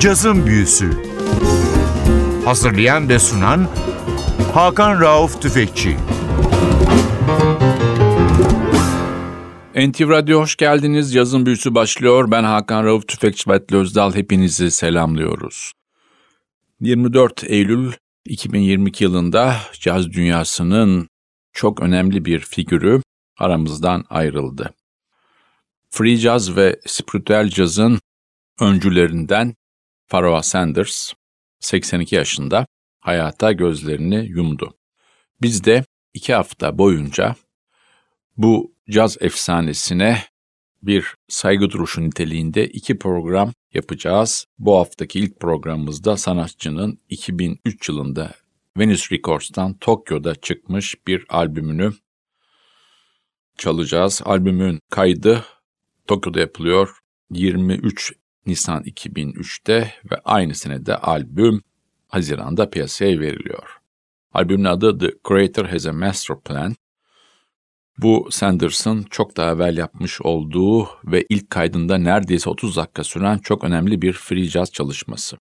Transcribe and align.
Cazın 0.00 0.46
Büyüsü 0.46 0.90
Hazırlayan 2.44 3.08
ve 3.08 3.18
sunan 3.18 3.68
Hakan 4.54 5.00
Rauf 5.00 5.42
Tüfekçi 5.42 5.96
NTV 9.76 10.08
Radyo 10.08 10.40
hoş 10.40 10.56
geldiniz. 10.56 11.14
Yazın 11.14 11.46
büyüsü 11.46 11.74
başlıyor. 11.74 12.30
Ben 12.30 12.44
Hakan 12.44 12.84
Rauf 12.84 13.08
Tüfekçi 13.08 13.50
ve 13.50 13.60
Özdal. 13.72 14.14
Hepinizi 14.14 14.70
selamlıyoruz. 14.70 15.72
24 16.80 17.44
Eylül 17.44 17.92
2022 18.26 19.04
yılında 19.04 19.56
caz 19.80 20.12
dünyasının 20.12 21.08
çok 21.52 21.80
önemli 21.80 22.24
bir 22.24 22.38
figürü 22.40 23.02
aramızdan 23.38 24.04
ayrıldı. 24.10 24.74
Free 25.90 26.16
Jazz 26.16 26.56
ve 26.56 26.80
Spiritual 26.86 27.48
Jazz'ın 27.48 28.00
öncülerinden 28.60 29.54
Pharoah 30.10 30.42
Sanders 30.42 31.12
82 31.60 32.14
yaşında 32.14 32.66
hayata 33.00 33.52
gözlerini 33.52 34.26
yumdu. 34.26 34.78
Biz 35.42 35.64
de 35.64 35.84
iki 36.14 36.34
hafta 36.34 36.78
boyunca 36.78 37.36
bu 38.36 38.74
caz 38.90 39.16
efsanesine 39.20 40.22
bir 40.82 41.14
saygı 41.28 41.70
duruşu 41.70 42.02
niteliğinde 42.02 42.66
iki 42.66 42.98
program 42.98 43.52
yapacağız. 43.74 44.46
Bu 44.58 44.76
haftaki 44.76 45.20
ilk 45.20 45.40
programımızda 45.40 46.16
sanatçının 46.16 47.00
2003 47.08 47.88
yılında 47.88 48.34
Venice 48.78 49.16
Records'tan 49.16 49.74
Tokyo'da 49.78 50.34
çıkmış 50.34 51.06
bir 51.06 51.24
albümünü 51.28 51.92
çalacağız. 53.58 54.22
Albümün 54.24 54.80
kaydı 54.90 55.44
Tokyo'da 56.06 56.40
yapılıyor 56.40 56.98
23 57.30 58.12
Nisan 58.46 58.82
2003'te 58.82 59.94
ve 60.10 60.16
aynı 60.24 60.54
senede 60.54 60.96
albüm 60.96 61.62
Haziran'da 62.08 62.70
piyasaya 62.70 63.20
veriliyor. 63.20 63.80
Albümün 64.32 64.64
adı 64.64 64.98
The 64.98 65.10
Creator 65.28 65.64
Has 65.64 65.86
a 65.86 65.92
Master 65.92 66.40
Plan. 66.40 66.74
Bu 67.98 68.28
Sanders'ın 68.30 69.02
çok 69.02 69.36
daha 69.36 69.50
evvel 69.50 69.76
yapmış 69.76 70.20
olduğu 70.22 70.88
ve 71.04 71.26
ilk 71.28 71.50
kaydında 71.50 71.98
neredeyse 71.98 72.50
30 72.50 72.76
dakika 72.76 73.04
süren 73.04 73.38
çok 73.38 73.64
önemli 73.64 74.02
bir 74.02 74.12
free 74.12 74.44
jazz 74.44 74.72
çalışması. 74.72 75.38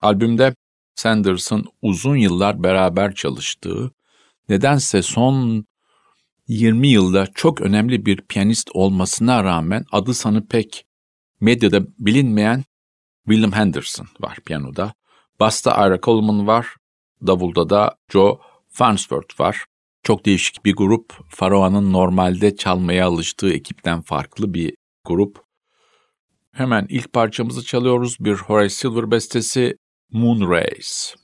Albümde 0.00 0.54
Sanders'ın 0.94 1.64
uzun 1.82 2.16
yıllar 2.16 2.62
beraber 2.62 3.14
çalıştığı, 3.14 3.90
nedense 4.48 5.02
son 5.02 5.64
20 6.48 6.88
yılda 6.88 7.26
çok 7.34 7.60
önemli 7.60 8.06
bir 8.06 8.16
piyanist 8.16 8.70
olmasına 8.74 9.44
rağmen 9.44 9.84
adı 9.92 10.14
sanı 10.14 10.46
pek 10.46 10.86
medyada 11.40 11.82
bilinmeyen 11.98 12.64
William 13.24 13.52
Henderson 13.52 14.06
var 14.20 14.38
piyanoda. 14.44 14.94
Basta 15.40 15.86
Ira 15.86 16.00
Coleman 16.00 16.46
var. 16.46 16.66
Davulda 17.26 17.70
da 17.70 17.96
Joe 18.12 18.40
Farnsworth 18.68 19.40
var. 19.40 19.64
Çok 20.02 20.26
değişik 20.26 20.64
bir 20.64 20.76
grup. 20.76 21.12
Faroa'nın 21.28 21.92
normalde 21.92 22.56
çalmaya 22.56 23.06
alıştığı 23.06 23.52
ekipten 23.52 24.00
farklı 24.00 24.54
bir 24.54 24.74
grup. 25.04 25.44
Hemen 26.52 26.86
ilk 26.88 27.12
parçamızı 27.12 27.64
çalıyoruz. 27.64 28.16
Bir 28.20 28.34
Horace 28.34 28.74
Silver 28.74 29.10
bestesi 29.10 29.76
Moon 30.12 30.50
Rays. 30.50 31.14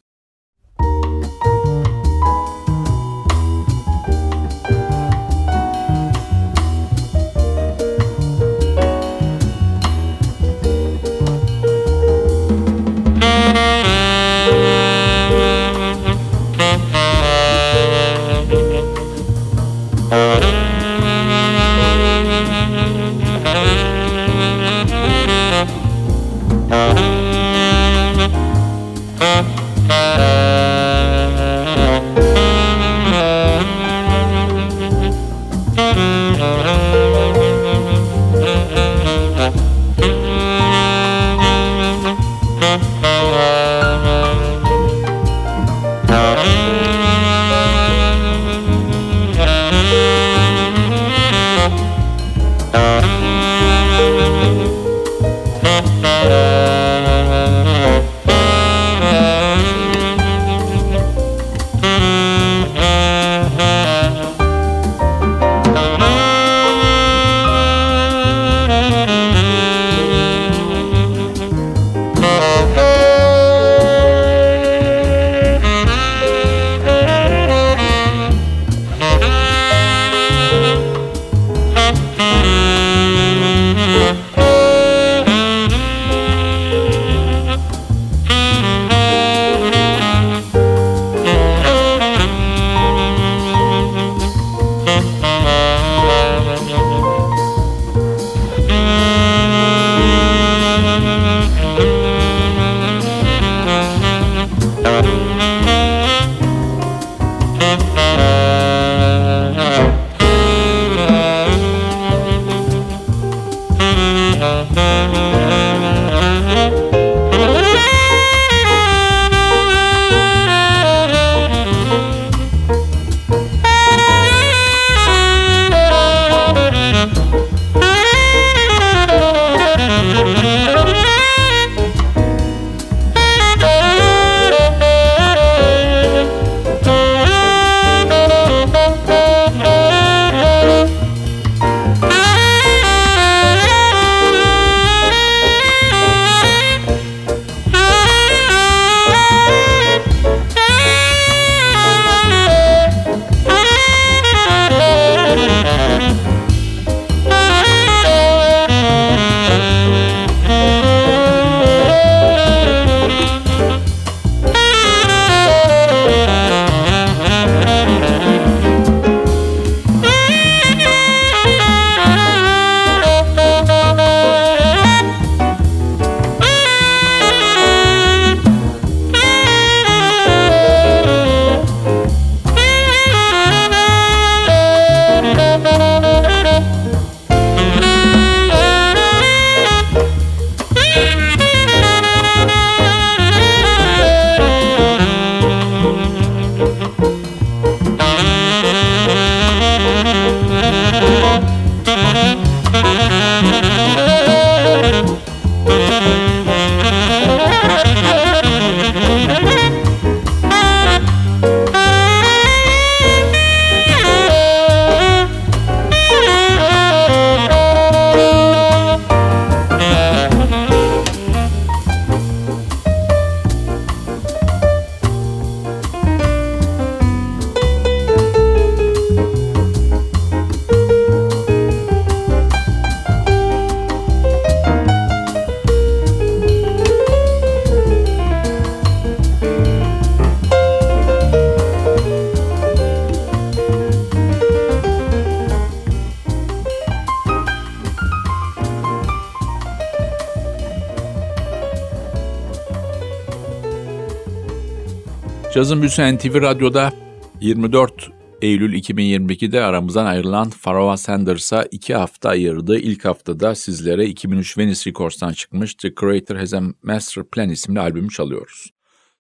Cazın 255.55 255.81
Büyüsü 255.81 256.17
NTV 256.17 256.43
Radyo'da 256.43 256.93
24 257.41 258.11
Eylül 258.43 258.75
2022'de 258.75 259.65
aramızdan 259.65 260.07
ayrılan 260.07 260.51
Pharoah 260.51 260.97
Sanders'a 260.97 261.63
iki 261.63 261.95
hafta 261.95 262.29
ayırdı. 262.29 262.79
İlk 262.79 263.05
haftada 263.05 263.55
sizlere 263.55 264.07
2003 264.07 264.59
Venice 264.59 264.91
Records'tan 264.91 265.33
çıkmış 265.33 265.75
The 265.75 265.95
Creator 266.01 266.37
Has 266.37 266.55
a 266.55 266.63
Master 266.83 267.25
Plan 267.25 267.51
isimli 267.51 267.81
albümü 267.81 268.11
çalıyoruz. 268.11 268.71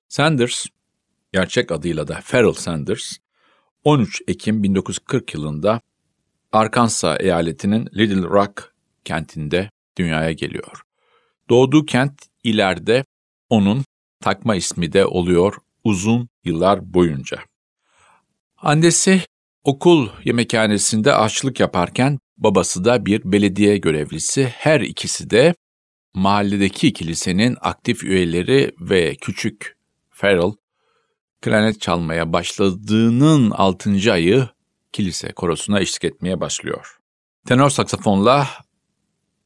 Sanders, 0.08 0.66
gerçek 1.32 1.72
adıyla 1.72 2.08
da 2.08 2.20
Pharrell 2.30 2.52
Sanders, 2.52 3.12
13 3.84 4.22
Ekim 4.28 4.62
1940 4.62 5.34
yılında 5.34 5.80
Arkansas 6.52 7.20
eyaletinin 7.20 7.88
Little 7.96 8.28
Rock 8.28 8.74
kentinde 9.04 9.70
dünyaya 9.98 10.32
geliyor. 10.32 10.82
Doğduğu 11.48 11.86
kent 11.86 12.22
ileride 12.44 13.04
onun 13.50 13.84
takma 14.20 14.54
ismi 14.54 14.92
de 14.92 15.06
oluyor 15.06 15.54
uzun 15.84 16.28
yıllar 16.44 16.94
boyunca. 16.94 17.38
Annesi 18.56 19.22
okul 19.64 20.08
yemekhanesinde 20.24 21.14
açlık 21.14 21.60
yaparken 21.60 22.18
babası 22.36 22.84
da 22.84 23.06
bir 23.06 23.32
belediye 23.32 23.78
görevlisi. 23.78 24.44
Her 24.44 24.80
ikisi 24.80 25.30
de 25.30 25.54
mahalledeki 26.14 26.92
kilisenin 26.92 27.56
aktif 27.60 28.04
üyeleri 28.04 28.74
ve 28.80 29.14
küçük 29.14 29.76
Farrell 30.10 30.52
klarnet 31.40 31.80
çalmaya 31.80 32.32
başladığının 32.32 33.50
6. 33.50 34.12
ayı 34.12 34.48
kilise 34.92 35.32
korosuna 35.32 35.80
eşlik 35.80 36.04
etmeye 36.04 36.40
başlıyor. 36.40 36.98
Tenor 37.46 37.70
saksafonla 37.70 38.48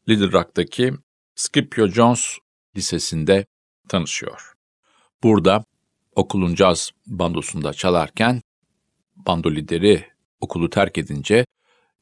Little 0.08 0.32
Rock'taki 0.32 0.92
Scipio 1.34 1.86
Jones 1.86 2.38
Lisesi'nde 2.76 3.46
tanışıyor. 3.88 4.52
Burada 5.22 5.64
okulun 6.18 6.54
caz 6.54 6.90
bandosunda 7.06 7.72
çalarken 7.72 8.42
bando 9.16 9.50
lideri 9.50 10.04
okulu 10.40 10.70
terk 10.70 10.98
edince 10.98 11.46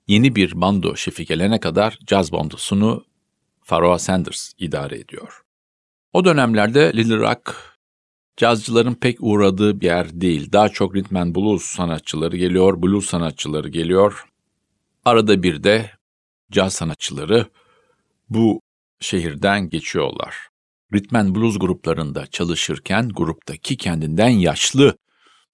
yeni 0.06 0.36
bir 0.36 0.60
bando 0.60 0.96
şefi 0.96 1.24
gelene 1.24 1.60
kadar 1.60 1.98
caz 2.06 2.32
bandosunu 2.32 3.04
Pharoah 3.64 3.98
Sanders 3.98 4.52
idare 4.58 4.98
ediyor. 4.98 5.42
O 6.12 6.24
dönemlerde 6.24 6.92
Little 6.96 7.16
Rock 7.16 7.56
cazcıların 8.36 8.94
pek 8.94 9.16
uğradığı 9.20 9.80
bir 9.80 9.86
yer 9.86 10.20
değil. 10.20 10.52
Daha 10.52 10.68
çok 10.68 10.94
rhythm 10.94 11.16
and 11.16 11.36
blues 11.36 11.62
sanatçıları 11.62 12.36
geliyor, 12.36 12.82
blues 12.82 13.06
sanatçıları 13.06 13.68
geliyor. 13.68 14.26
Arada 15.04 15.42
bir 15.42 15.64
de 15.64 15.90
caz 16.50 16.72
sanatçıları 16.72 17.46
bu 18.28 18.60
şehirden 19.00 19.68
geçiyorlar. 19.68 20.36
Rhythm 20.94 21.17
and 21.17 21.37
blues 21.37 21.59
gruplarında 21.59 22.27
çalışırken 22.27 23.09
gruptaki 23.09 23.77
kendinden 23.77 24.29
yaşlı 24.29 24.99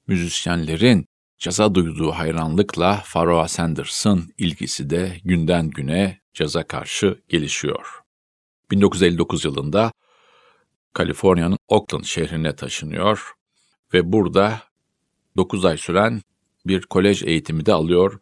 müzisyenlerin 0.06 1.06
caza 1.38 1.74
duyduğu 1.74 2.10
hayranlıkla 2.10 3.02
Pharoah 3.12 3.48
Sanders'ın 3.48 4.34
ilgisi 4.38 4.90
de 4.90 5.20
günden 5.24 5.70
güne 5.70 6.20
caza 6.34 6.66
karşı 6.66 7.22
gelişiyor. 7.28 7.86
1959 8.70 9.44
yılında 9.44 9.92
Kaliforniya'nın 10.92 11.58
Oakland 11.68 12.04
şehrine 12.04 12.56
taşınıyor 12.56 13.32
ve 13.94 14.12
burada 14.12 14.62
9 15.36 15.64
ay 15.64 15.78
süren 15.78 16.22
bir 16.66 16.82
kolej 16.82 17.22
eğitimi 17.22 17.66
de 17.66 17.72
alıyor 17.72 18.20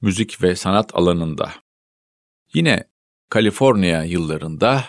müzik 0.00 0.42
ve 0.42 0.56
sanat 0.56 0.94
alanında. 0.94 1.52
Yine 2.54 2.84
Kaliforniya 3.28 4.04
yıllarında 4.04 4.84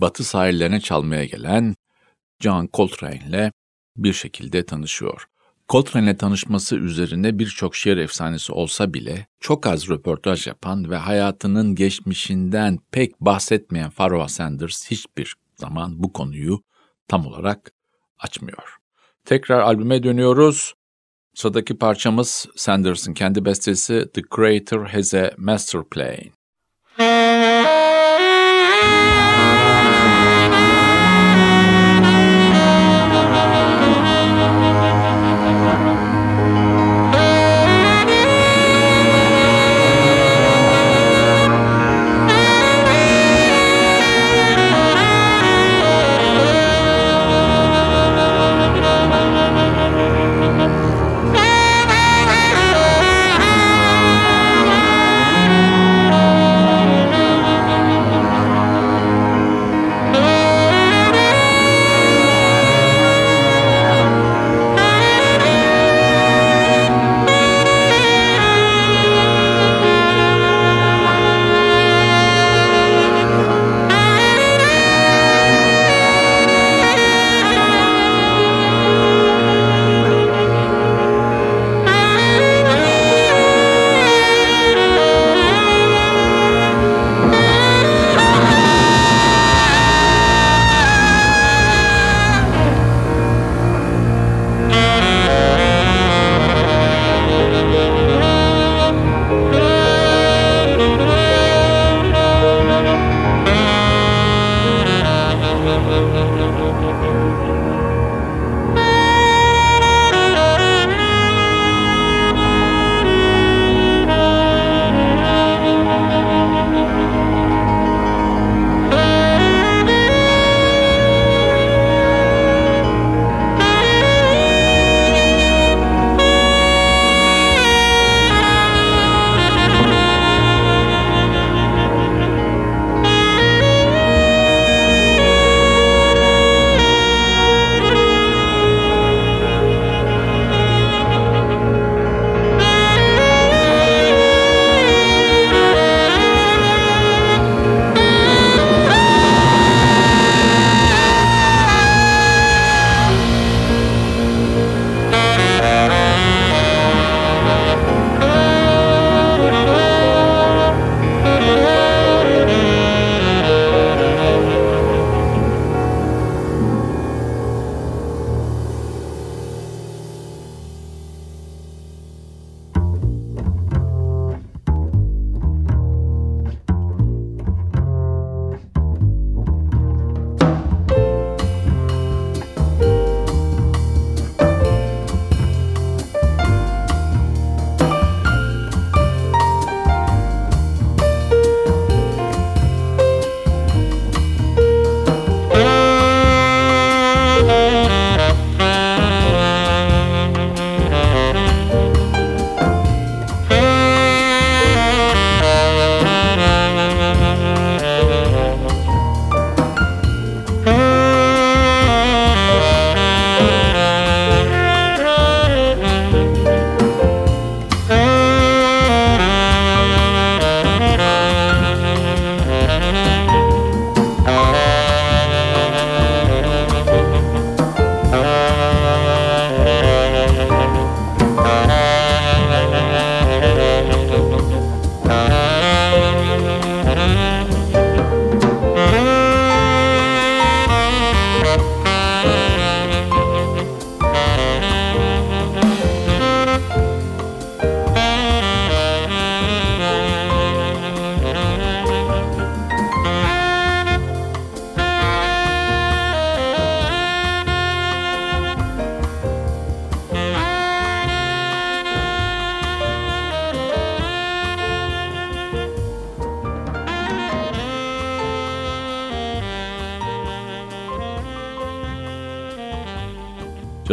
batı 0.00 0.24
sahillerine 0.24 0.80
çalmaya 0.80 1.24
gelen 1.24 1.74
John 2.40 2.68
Coltrane 2.74 3.22
ile 3.28 3.52
bir 3.96 4.12
şekilde 4.12 4.66
tanışıyor. 4.66 5.26
Coltrane'le 5.68 6.16
tanışması 6.16 6.76
üzerine 6.76 7.38
birçok 7.38 7.76
şiir 7.76 7.96
efsanesi 7.96 8.52
olsa 8.52 8.94
bile 8.94 9.26
çok 9.40 9.66
az 9.66 9.88
röportaj 9.88 10.46
yapan 10.46 10.90
ve 10.90 10.96
hayatının 10.96 11.74
geçmişinden 11.74 12.78
pek 12.90 13.20
bahsetmeyen 13.20 13.90
Pharoah 13.90 14.28
Sanders 14.28 14.90
hiçbir 14.90 15.34
zaman 15.56 16.02
bu 16.02 16.12
konuyu 16.12 16.62
tam 17.08 17.26
olarak 17.26 17.72
açmıyor. 18.18 18.76
Tekrar 19.24 19.60
albüme 19.60 20.02
dönüyoruz. 20.02 20.74
Sıradaki 21.34 21.78
parçamız 21.78 22.46
Sanders'ın 22.56 23.14
kendi 23.14 23.44
bestesi 23.44 24.08
The 24.14 24.22
Creator 24.36 24.86
Has 24.86 25.14
a 25.14 25.30
Master 25.36 25.82
Plan. 25.84 26.16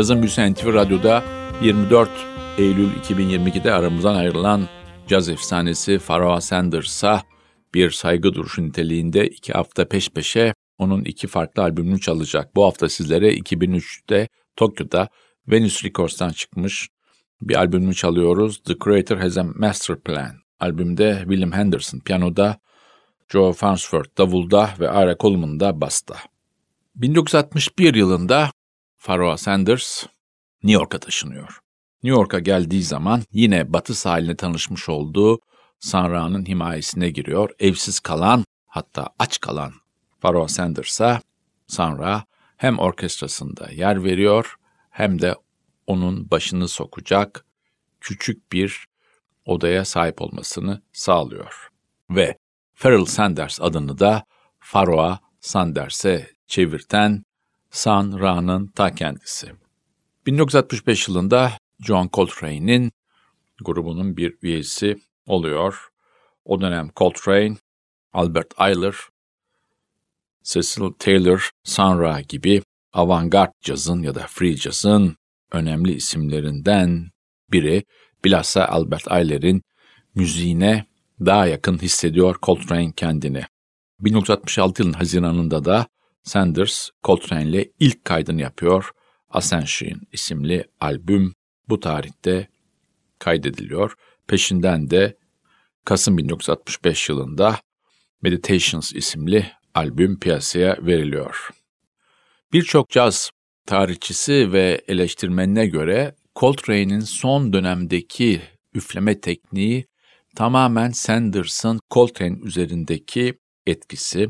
Cazın 0.03 0.21
Büyüsü 0.21 0.53
NTV 0.53 0.73
Radyo'da 0.73 1.23
24 1.61 2.09
Eylül 2.57 2.89
2022'de 2.93 3.73
aramızdan 3.73 4.15
ayrılan 4.15 4.67
caz 5.07 5.29
efsanesi 5.29 5.99
Pharoah 5.99 6.41
Sanders'a 6.41 7.21
bir 7.73 7.91
saygı 7.91 8.33
duruşu 8.33 8.63
niteliğinde 8.63 9.27
iki 9.27 9.53
hafta 9.53 9.87
peş 9.87 10.09
peşe 10.09 10.53
onun 10.77 11.03
iki 11.03 11.27
farklı 11.27 11.63
albümünü 11.63 12.01
çalacak. 12.01 12.55
Bu 12.55 12.65
hafta 12.65 12.89
sizlere 12.89 13.33
2003'te 13.33 14.27
Tokyo'da 14.55 15.09
Venus 15.47 15.85
Records'tan 15.85 16.29
çıkmış 16.29 16.89
bir 17.41 17.55
albümünü 17.55 17.95
çalıyoruz. 17.95 18.63
The 18.63 18.73
Creator 18.83 19.17
Has 19.17 19.37
a 19.37 19.43
Master 19.43 19.99
Plan. 19.99 20.35
Albümde 20.59 21.17
William 21.19 21.51
Henderson 21.51 21.99
piyanoda, 21.99 22.59
Joe 23.29 23.53
Farnsworth 23.53 24.17
davulda 24.17 24.69
ve 24.79 24.85
Ira 24.85 25.15
Coleman 25.19 25.59
da 25.59 25.81
basta. 25.81 26.15
1961 26.95 27.93
yılında 27.93 28.49
Pharoah 29.03 29.37
Sanders 29.37 30.05
New 30.63 30.81
York'a 30.81 30.99
taşınıyor. 30.99 31.59
New 32.03 32.19
York'a 32.19 32.39
geldiği 32.39 32.83
zaman 32.83 33.23
yine 33.31 33.73
batı 33.73 33.95
sahiline 33.95 34.35
tanışmış 34.35 34.89
olduğu 34.89 35.39
Sanra'nın 35.79 36.45
himayesine 36.45 37.09
giriyor. 37.09 37.49
Evsiz 37.59 37.99
kalan 37.99 38.45
hatta 38.65 39.09
aç 39.19 39.39
kalan 39.39 39.73
Pharoah 40.21 40.47
Sanders'a 40.47 41.21
Sanra 41.67 42.23
hem 42.57 42.79
orkestrasında 42.79 43.71
yer 43.71 44.03
veriyor 44.03 44.55
hem 44.89 45.21
de 45.21 45.35
onun 45.87 46.31
başını 46.31 46.67
sokacak 46.67 47.45
küçük 48.01 48.51
bir 48.51 48.85
odaya 49.45 49.85
sahip 49.85 50.21
olmasını 50.21 50.81
sağlıyor. 50.93 51.69
Ve 52.09 52.37
Pharrell 52.75 53.05
Sanders 53.05 53.61
adını 53.61 53.99
da 53.99 54.23
Pharoah 54.71 55.19
Sanders'e 55.41 56.31
çevirten 56.47 57.23
San 57.73 58.19
Ra'nın 58.19 58.67
ta 58.67 58.95
kendisi. 58.95 59.51
1965 60.25 61.07
yılında 61.07 61.51
John 61.79 62.09
Coltrane'in 62.13 62.91
grubunun 63.63 64.17
bir 64.17 64.37
üyesi 64.41 65.01
oluyor. 65.25 65.87
O 66.45 66.61
dönem 66.61 66.89
Coltrane, 66.95 67.55
Albert 68.13 68.53
Ayler, 68.57 68.95
Cecil 70.43 70.91
Taylor, 70.99 71.49
Sanra 71.63 72.21
gibi 72.21 72.61
avantgard 72.93 73.51
cazın 73.61 74.03
ya 74.03 74.15
da 74.15 74.27
free 74.27 74.55
cazın 74.55 75.17
önemli 75.51 75.93
isimlerinden 75.93 77.11
biri 77.51 77.83
bilhassa 78.25 78.65
Albert 78.65 79.11
Ayler'in 79.11 79.63
müziğine 80.15 80.85
daha 81.19 81.47
yakın 81.47 81.77
hissediyor 81.77 82.35
Coltrane 82.43 82.91
kendini. 82.95 83.43
1966 83.99 84.81
yılının 84.81 84.97
Haziran'ında 84.97 85.65
da 85.65 85.87
Sanders 86.23 86.89
Coltrane 87.03 87.49
ile 87.49 87.71
ilk 87.79 88.05
kaydını 88.05 88.41
yapıyor. 88.41 88.91
Ascension 89.29 90.01
isimli 90.11 90.67
albüm 90.79 91.33
bu 91.69 91.79
tarihte 91.79 92.47
kaydediliyor. 93.19 93.95
Peşinden 94.27 94.89
de 94.89 95.17
Kasım 95.85 96.17
1965 96.17 97.09
yılında 97.09 97.59
Meditations 98.21 98.93
isimli 98.93 99.51
albüm 99.73 100.19
piyasaya 100.19 100.77
veriliyor. 100.81 101.49
Birçok 102.53 102.89
caz 102.89 103.31
tarihçisi 103.65 104.53
ve 104.53 104.81
eleştirmenine 104.87 105.67
göre 105.67 106.15
Coltrane'in 106.35 106.99
son 106.99 107.53
dönemdeki 107.53 108.41
üfleme 108.73 109.21
tekniği 109.21 109.85
tamamen 110.35 110.89
Sanders'ın 110.89 111.79
Coltrane 111.91 112.37
üzerindeki 112.43 113.33
etkisi. 113.65 114.27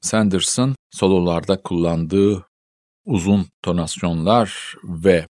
Sanders'ın 0.00 0.76
sololarda 0.90 1.62
kullandığı 1.62 2.46
uzun 3.04 3.46
tonasyonlar 3.62 4.74
ve 4.84 5.26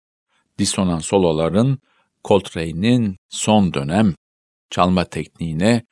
disonans 0.60 1.06
soloların 1.06 1.78
Coltrane'in 2.24 3.18
son 3.30 3.74
dönem 3.74 4.14
çalma 4.70 5.06
tekniğine 5.06 5.86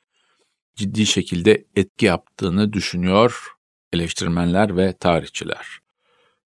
ciddi 0.76 1.06
şekilde 1.06 1.64
etki 1.76 2.06
yaptığını 2.06 2.72
düşünüyor 2.72 3.52
eleştirmenler 3.92 4.76
ve 4.76 4.92
tarihçiler. 4.92 5.66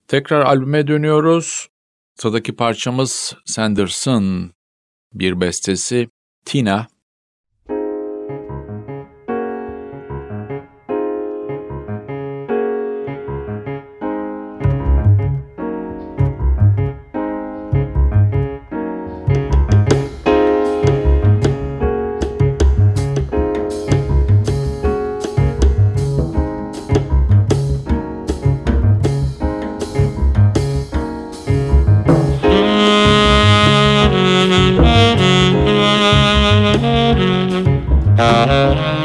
Tekrar 0.09 0.40
albüme 0.40 0.87
dönüyoruz. 0.87 1.68
Sıradaki 2.14 2.56
parçamız 2.56 3.35
Sanders'ın 3.45 4.54
bir 5.12 5.40
bestesi 5.40 6.09
Tina 6.45 6.87
Música 38.16 38.95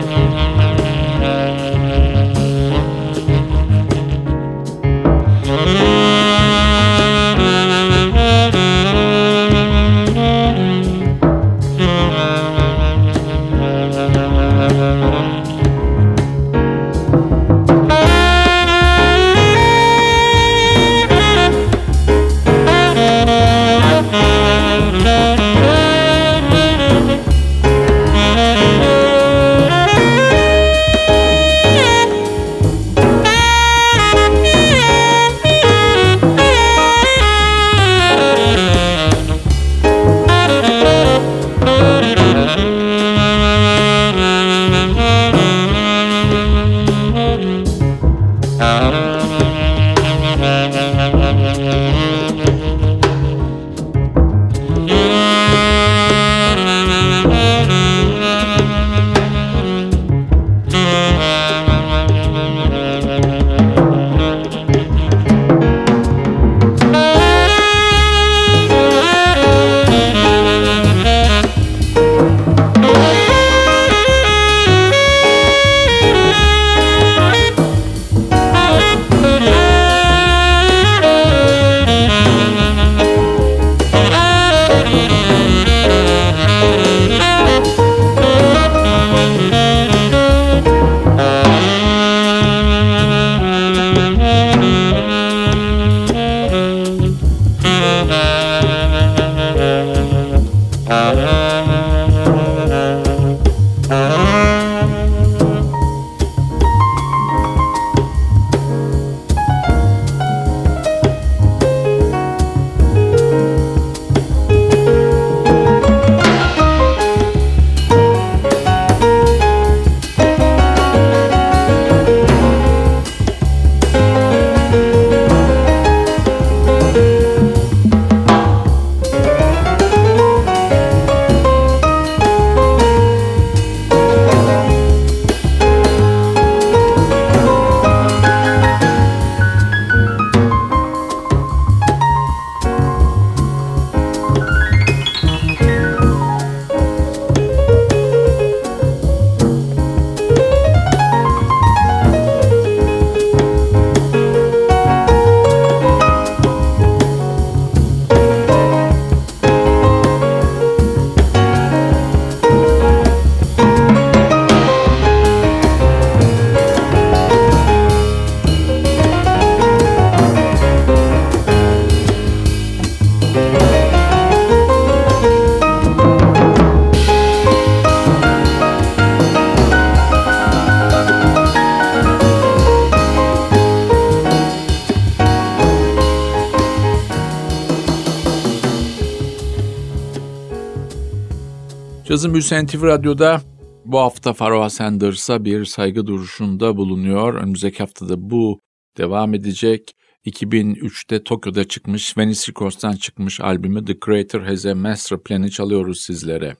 Cazın 192.11 192.33
Büyüsü 192.33 192.65
NTV 192.65 192.83
Radyo'da 192.83 193.41
bu 193.85 193.99
hafta 193.99 194.33
Pharoah 194.33 194.69
Sanders'a 194.69 195.45
bir 195.45 195.65
saygı 195.65 196.07
duruşunda 196.07 196.77
bulunuyor. 196.77 197.33
Önümüzdeki 197.33 197.77
haftada 197.77 198.29
bu 198.29 198.59
devam 198.97 199.33
edecek. 199.33 199.95
2003'te 200.25 201.23
Tokyo'da 201.23 201.67
çıkmış, 201.67 202.17
Venice 202.17 202.41
Records'tan 202.49 202.93
çıkmış 202.93 203.39
albümü 203.39 203.85
The 203.85 203.99
Creator 204.05 204.41
Has 204.41 204.65
a 204.65 204.75
Master 204.75 205.19
Plan'i 205.19 205.51
çalıyoruz 205.51 206.01
sizlere. 206.01 206.55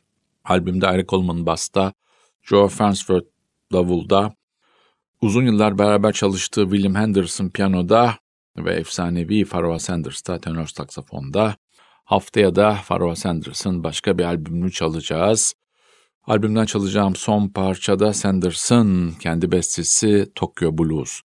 Albümde 0.46 0.86
Eric 0.86 1.08
Coleman 1.08 1.46
basta, 1.46 1.94
Joe 2.44 2.68
Farnsworth 2.68 3.28
davulda, 3.74 4.34
uzun 5.22 5.46
yıllar 5.46 5.78
beraber 5.78 6.12
çalıştığı 6.12 6.64
William 6.64 6.96
Henderson 6.96 7.50
piyanoda 7.50 8.16
ve 8.58 8.74
efsanevi 8.74 9.46
Pharoah 9.46 9.80
Sanders 9.80 10.28
da 10.28 10.40
tenor 10.40 10.68
saksafonda. 10.68 11.56
Haftaya 12.12 12.56
da 12.56 12.80
Pharoah 12.88 13.16
Sanders'ın 13.16 13.84
başka 13.84 14.18
bir 14.18 14.24
albümünü 14.24 14.72
çalacağız. 14.72 15.54
Albümden 16.24 16.66
çalacağım 16.66 17.16
son 17.16 17.48
parçada 17.48 18.14
Sanders'ın 18.14 19.12
kendi 19.12 19.52
bestesi 19.52 20.32
Tokyo 20.36 20.78
Blues. 20.78 21.22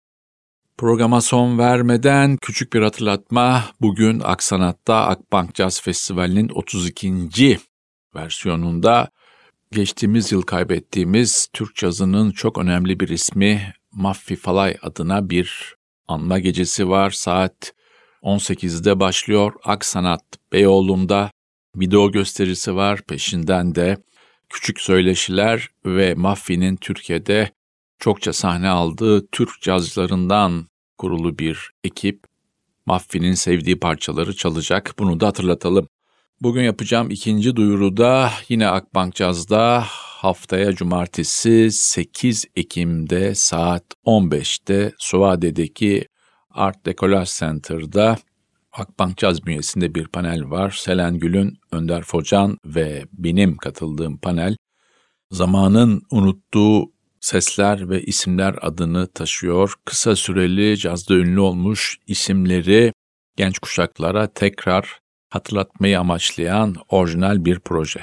Programa 0.77 1.21
son 1.21 1.57
vermeden 1.57 2.37
küçük 2.37 2.73
bir 2.73 2.81
hatırlatma. 2.81 3.65
Bugün 3.81 4.19
Aksanat'ta 4.19 4.95
Akbank 4.95 5.55
Jazz 5.55 5.81
Festivali'nin 5.81 6.49
32. 6.49 7.59
versiyonunda 8.15 9.09
geçtiğimiz 9.71 10.31
yıl 10.31 10.41
kaybettiğimiz 10.41 11.47
Türk 11.53 11.75
cazının 11.75 12.31
çok 12.31 12.57
önemli 12.57 12.99
bir 12.99 13.09
ismi 13.09 13.73
Maffi 13.91 14.35
Falay 14.35 14.77
adına 14.81 15.29
bir 15.29 15.75
anma 16.07 16.39
gecesi 16.39 16.89
var. 16.89 17.09
Saat 17.09 17.74
18'de 18.25 18.99
başlıyor. 18.99 19.53
Aksanat 19.63 20.23
Beyoğlu'nda 20.51 21.31
video 21.75 22.11
gösterisi 22.11 22.75
var. 22.75 23.01
Peşinden 23.01 23.75
de 23.75 23.97
küçük 24.49 24.81
söyleşiler 24.81 25.69
ve 25.85 26.13
Maffi'nin 26.13 26.75
Türkiye'de 26.75 27.51
çokça 27.99 28.33
sahne 28.33 28.69
aldığı 28.69 29.27
Türk 29.27 29.61
cazcılarından 29.61 30.67
kurulu 30.97 31.39
bir 31.39 31.71
ekip 31.83 32.23
Maffi'nin 32.85 33.33
sevdiği 33.33 33.79
parçaları 33.79 34.35
çalacak. 34.35 34.95
Bunu 34.99 35.19
da 35.19 35.27
hatırlatalım. 35.27 35.88
Bugün 36.41 36.63
yapacağım 36.63 37.11
ikinci 37.11 37.55
duyuruda 37.55 38.31
yine 38.49 38.67
Akbank 38.67 39.15
Caz'da 39.15 39.83
haftaya 39.89 40.75
cumartesi 40.75 41.71
8 41.71 42.45
Ekim'de 42.55 43.35
saat 43.35 43.83
15'te 44.05 44.91
Suade'deki 44.97 46.07
Art 46.55 46.85
Decollage 46.85 47.29
Center'da 47.39 48.17
Akbank 48.71 49.17
Caz 49.17 49.45
bünyesinde 49.45 49.95
bir 49.95 50.07
panel 50.07 50.49
var. 50.49 50.71
Selen 50.71 51.19
Gül'ün, 51.19 51.57
Önder 51.71 52.01
Focan 52.03 52.57
ve 52.65 53.05
benim 53.13 53.57
katıldığım 53.57 54.17
panel 54.17 54.55
zamanın 55.31 56.01
unuttuğu 56.11 56.91
sesler 57.19 57.89
ve 57.89 58.01
isimler 58.01 58.55
adını 58.61 59.07
taşıyor. 59.07 59.73
Kısa 59.85 60.15
süreli 60.15 60.77
cazda 60.77 61.13
ünlü 61.15 61.39
olmuş 61.39 61.97
isimleri 62.07 62.93
genç 63.35 63.59
kuşaklara 63.59 64.27
tekrar 64.27 64.99
hatırlatmayı 65.29 65.99
amaçlayan 65.99 66.75
orijinal 66.89 67.45
bir 67.45 67.59
proje. 67.59 68.01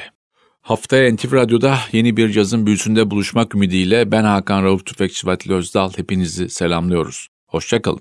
Haftaya 0.61 1.15
NTV 1.15 1.33
Radyo'da 1.33 1.79
yeni 1.93 2.17
bir 2.17 2.33
cazın 2.33 2.67
büyüsünde 2.67 3.11
buluşmak 3.11 3.55
ümidiyle 3.55 4.13
ben 4.13 4.25
Hakan 4.25 4.65
Rauf 4.65 4.87
Tüfekçi 4.87 5.27
Vatili 5.27 5.55
Özdal 5.55 5.93
hepinizi 5.97 6.49
selamlıyoruz. 6.49 7.29
Hoşçakalın. 7.47 8.01